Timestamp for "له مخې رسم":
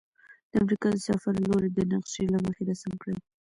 2.33-2.91